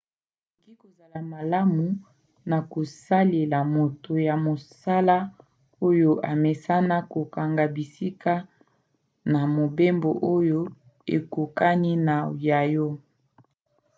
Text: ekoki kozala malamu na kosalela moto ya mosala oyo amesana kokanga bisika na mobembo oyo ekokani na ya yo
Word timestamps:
ekoki 0.71 0.77
kozala 0.81 1.19
malamu 1.33 1.87
na 2.49 2.57
kosalela 2.71 3.59
moto 3.75 4.11
ya 4.27 4.35
mosala 4.45 5.17
oyo 5.87 6.11
amesana 6.31 6.95
kokanga 7.11 7.63
bisika 7.75 8.33
na 9.31 9.41
mobembo 9.57 10.09
oyo 10.35 10.59
ekokani 11.17 11.91
na 12.07 12.15
ya 12.45 12.61
yo 12.73 12.87